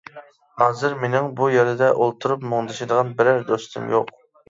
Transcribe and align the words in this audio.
ھازىر 0.61 0.95
مىنىڭ 1.03 1.27
بۇ 1.41 1.51
يەردە 1.57 1.91
ئولتۇرۇپ 1.99 2.51
مۇڭدىشىدىغان 2.55 3.15
بىرەر 3.23 3.49
دوستۇم 3.55 3.91
يوق. 3.97 4.15